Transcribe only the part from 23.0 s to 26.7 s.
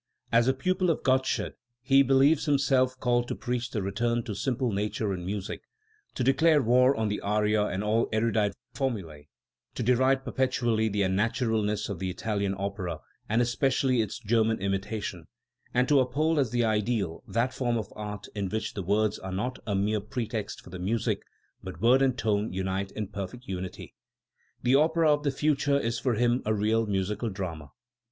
perfect unity. The opera of the future is for him a